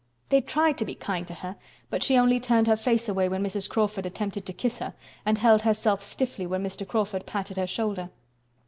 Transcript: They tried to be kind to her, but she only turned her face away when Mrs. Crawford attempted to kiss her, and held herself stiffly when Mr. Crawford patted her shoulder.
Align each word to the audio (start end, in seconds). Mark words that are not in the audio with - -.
They 0.29 0.41
tried 0.41 0.79
to 0.79 0.85
be 0.85 0.95
kind 0.95 1.27
to 1.27 1.35
her, 1.35 1.57
but 1.91 2.01
she 2.01 2.17
only 2.17 2.39
turned 2.39 2.65
her 2.65 2.75
face 2.75 3.07
away 3.07 3.29
when 3.29 3.43
Mrs. 3.43 3.69
Crawford 3.69 4.07
attempted 4.07 4.47
to 4.47 4.51
kiss 4.53 4.79
her, 4.79 4.95
and 5.27 5.37
held 5.37 5.61
herself 5.61 6.01
stiffly 6.01 6.47
when 6.47 6.63
Mr. 6.63 6.87
Crawford 6.87 7.27
patted 7.27 7.57
her 7.57 7.67
shoulder. 7.67 8.09